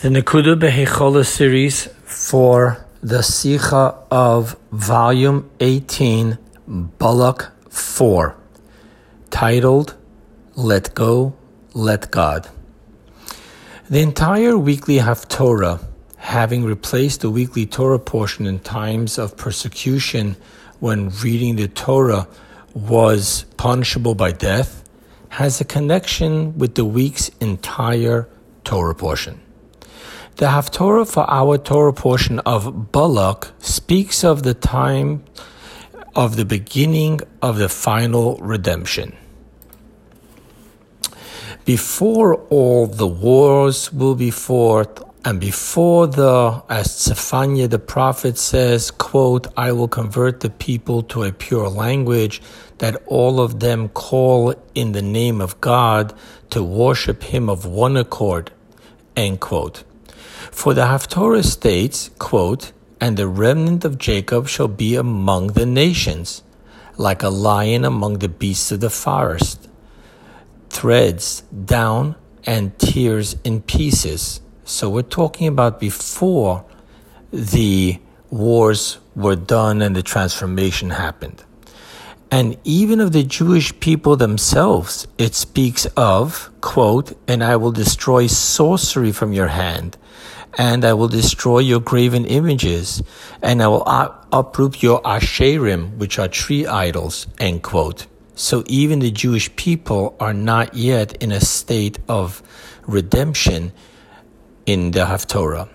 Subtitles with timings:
[0.00, 8.36] the Nakuda Behechola series for the Sikha of Volume 18, Balak 4,
[9.30, 9.96] titled
[10.54, 11.34] Let Go,
[11.74, 12.48] Let God.
[13.90, 15.84] The entire weekly Haftorah,
[16.18, 20.36] having replaced the weekly Torah portion in times of persecution
[20.78, 22.28] when reading the Torah
[22.72, 24.88] was punishable by death,
[25.30, 28.28] has a connection with the week's entire
[28.62, 29.40] Torah portion.
[30.38, 35.24] The Haftorah for our Torah portion of Balak speaks of the time
[36.14, 39.16] of the beginning of the final redemption.
[41.64, 48.92] Before all the wars will be fought, and before the, as Zephaniah the prophet says,
[48.92, 52.40] quote, I will convert the people to a pure language,
[52.78, 56.14] that all of them call in the name of God
[56.50, 58.52] to worship him of one accord,
[59.16, 59.82] end quote.
[60.50, 66.42] For the Haftorah states, quote, And the remnant of Jacob shall be among the nations,
[66.96, 69.68] like a lion among the beasts of the forest,
[70.70, 74.40] threads down and tears in pieces.
[74.64, 76.64] So we're talking about before
[77.32, 77.98] the
[78.30, 81.44] wars were done and the transformation happened.
[82.30, 88.26] And even of the Jewish people themselves, it speaks of, quote, and I will destroy
[88.26, 89.96] sorcery from your hand,
[90.56, 93.02] and I will destroy your graven images,
[93.42, 93.84] and I will
[94.32, 98.06] uproot your asherim, which are tree idols, end quote.
[98.34, 102.42] So even the Jewish people are not yet in a state of
[102.86, 103.72] redemption
[104.64, 105.68] in the Haftorah.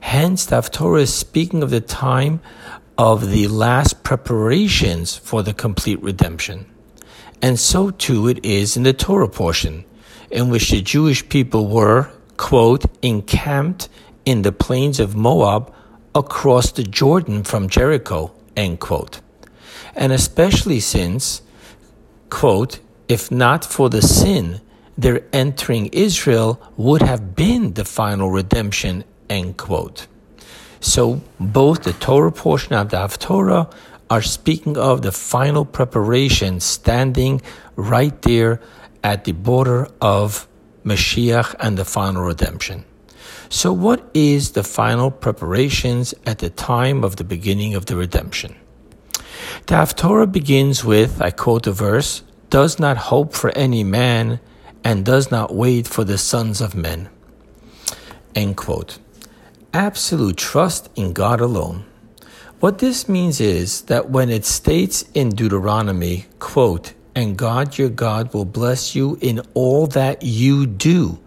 [0.00, 2.40] Hence, the Haftorah is speaking of the time
[2.96, 6.66] of the last preparations for the complete redemption.
[7.40, 9.84] And so too it is in the Torah portion,
[10.30, 13.90] in which the Jewish people were, quote, encamped
[14.24, 15.70] in the plains of Moab
[16.14, 19.20] across the Jordan from Jericho, end quote.
[19.94, 21.42] And especially since,
[22.30, 24.62] quote, if not for the sin,
[24.96, 30.06] their entering Israel would have been the final redemption, end quote.
[30.80, 33.72] So both the Torah portion of the Haftorah
[34.10, 37.42] are speaking of the final preparation standing
[37.76, 38.60] right there
[39.04, 40.47] at the border of
[40.84, 42.84] Mashiach and the final redemption.
[43.48, 48.56] So what is the final preparations at the time of the beginning of the redemption?
[49.66, 54.40] The Haftorah begins with, I quote the verse, does not hope for any man
[54.84, 57.08] and does not wait for the sons of men.
[58.34, 58.98] End quote
[59.74, 61.84] absolute trust in God alone.
[62.60, 68.32] What this means is that when it states in Deuteronomy, quote, and God your God
[68.32, 71.18] will bless you in all that you do,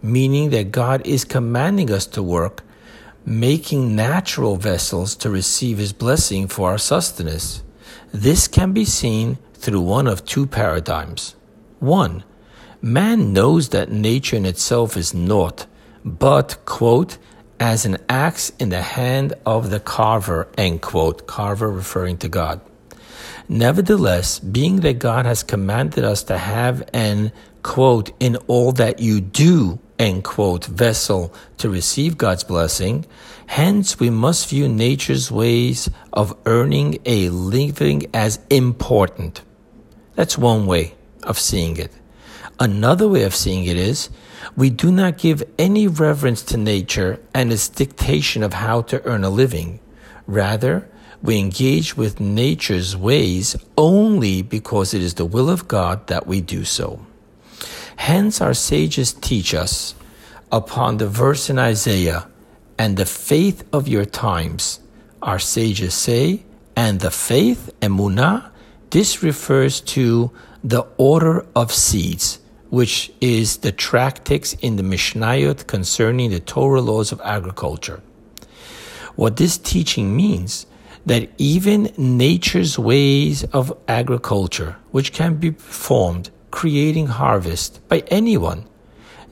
[0.00, 2.62] meaning that God is commanding us to work,
[3.26, 7.64] making natural vessels to receive his blessing for our sustenance.
[8.12, 11.34] This can be seen through one of two paradigms.
[11.80, 12.22] One,
[12.80, 15.66] man knows that nature in itself is naught,
[16.04, 17.18] but, quote,
[17.58, 22.60] as an axe in the hand of the carver, end quote, carver referring to God.
[23.48, 27.32] Nevertheless, being that God has commanded us to have an,
[27.62, 33.06] quote, in all that you do, end quote, vessel to receive God's blessing,
[33.46, 39.42] hence we must view nature's ways of earning a living as important.
[40.14, 41.92] That's one way of seeing it.
[42.58, 44.10] Another way of seeing it is
[44.56, 49.24] we do not give any reverence to nature and its dictation of how to earn
[49.24, 49.80] a living.
[50.26, 50.88] Rather,
[51.22, 56.40] we engage with nature's ways only because it is the will of God that we
[56.40, 57.04] do so.
[57.96, 59.94] Hence, our sages teach us
[60.50, 62.26] upon the verse in Isaiah,
[62.78, 64.80] and the faith of your times.
[65.20, 66.42] Our sages say,
[66.74, 68.50] and the faith, emunah,
[68.88, 70.30] this refers to
[70.64, 77.12] the order of seeds which is the tractates in the Mishnayot concerning the Torah laws
[77.12, 78.00] of agriculture.
[79.16, 80.66] What this teaching means
[81.06, 88.66] that even nature's ways of agriculture, which can be performed, creating harvest by anyone,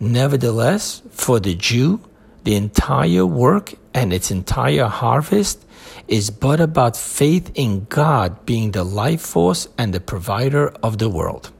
[0.00, 2.00] nevertheless, for the Jew,
[2.44, 5.64] the entire work and its entire harvest
[6.06, 11.08] is but about faith in God being the life force and the provider of the
[11.08, 11.52] world.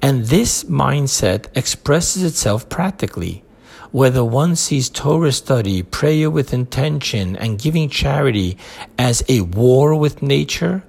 [0.00, 3.42] And this mindset expresses itself practically.
[3.92, 8.56] Whether one sees Torah study, prayer with intention, and giving charity
[8.98, 10.82] as a war with nature,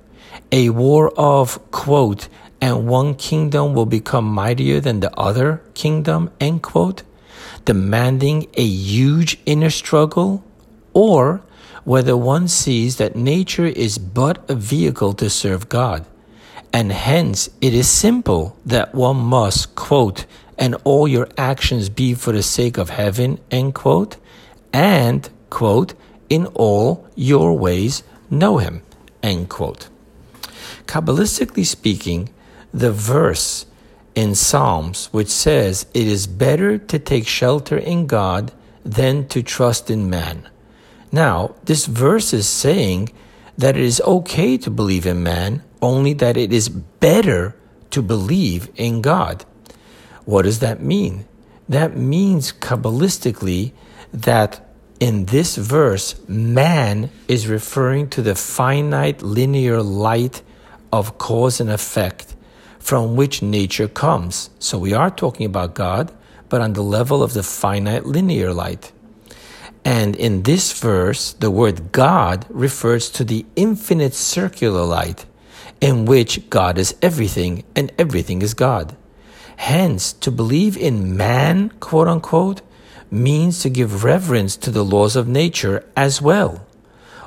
[0.52, 2.30] a war of, quote,
[2.62, 7.04] and one kingdom will become mightier than the other kingdom, end quote.
[7.66, 10.44] demanding a huge inner struggle,
[10.94, 11.42] or
[11.84, 16.06] whether one sees that nature is but a vehicle to serve God,
[16.72, 20.26] and hence it is simple that one must, quote,
[20.58, 24.18] and all your actions be for the sake of heaven, end quote,
[24.72, 25.94] and, quote,
[26.30, 28.82] in all your ways know him,
[29.22, 29.90] end quote.
[30.86, 32.30] Kabbalistically speaking,
[32.74, 33.66] the verse
[34.16, 38.52] in Psalms which says it is better to take shelter in God
[38.84, 40.50] than to trust in man.
[41.12, 43.12] Now, this verse is saying
[43.58, 47.56] that it is okay to believe in man, only that it is better
[47.92, 49.46] to believe in God.
[50.26, 51.26] What does that mean?
[51.68, 53.72] That means Kabbalistically
[54.14, 60.42] that in this verse, man is referring to the finite linear light
[60.92, 62.36] of cause and effect
[62.80, 64.50] from which nature comes.
[64.60, 66.12] So we are talking about God,
[66.50, 68.92] but on the level of the finite linear light.
[69.84, 75.26] And in this verse, the word God refers to the infinite circular light
[75.82, 78.96] in which God is everything and everything is God.
[79.58, 82.62] Hence, to believe in man, quote unquote,
[83.12, 86.66] means to give reverence to the laws of nature as well,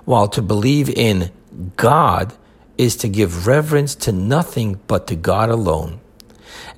[0.04, 1.30] while to believe in
[1.76, 2.34] God
[2.76, 6.00] is to give reverence to nothing but to God alone.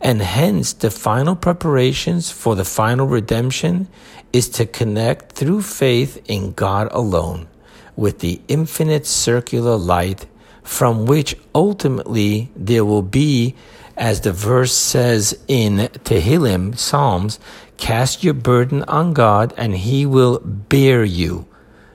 [0.01, 3.89] And hence, the final preparations for the final redemption
[4.33, 7.49] is to connect through faith in God alone
[7.97, 10.27] with the infinite circular light
[10.69, 13.55] from which ultimately there will be,
[13.97, 17.41] as the verse says in Tehillim, Psalms,
[17.79, 21.47] cast your burden on God and he will bear you.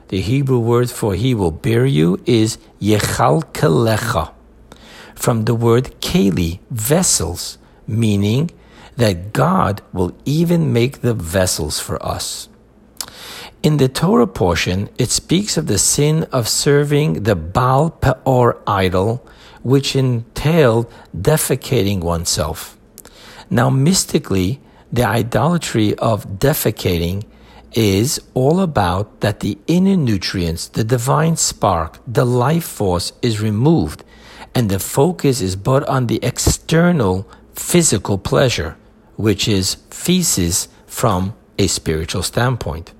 [0.08, 4.34] The Hebrew word for he will bear you is yechalkelecha,
[5.14, 8.50] from the word keli, vessels, meaning
[8.96, 12.48] that God will even make the vessels for us.
[13.64, 19.26] In the Torah portion, it speaks of the sin of serving the Baal Peor idol,
[19.62, 22.76] which entailed defecating oneself.
[23.48, 24.60] Now, mystically,
[24.92, 27.24] the idolatry of defecating
[27.72, 34.04] is all about that the inner nutrients, the divine spark, the life force is removed,
[34.54, 38.76] and the focus is but on the external physical pleasure,
[39.16, 42.92] which is feces from a spiritual standpoint.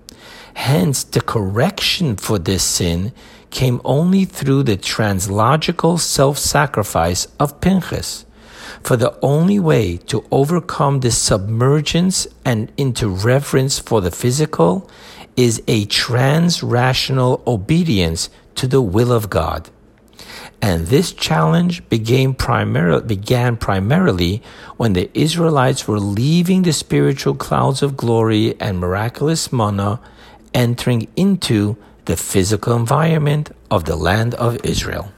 [0.54, 3.12] Hence, the correction for this sin
[3.50, 8.24] came only through the translogical self sacrifice of Pinchas.
[8.82, 14.90] For the only way to overcome this submergence and into reverence for the physical
[15.36, 19.70] is a trans rational obedience to the will of God.
[20.62, 24.42] And this challenge began, primar- began primarily
[24.76, 30.00] when the Israelites were leaving the spiritual clouds of glory and miraculous manna,
[30.54, 35.13] entering into the physical environment of the land of Israel.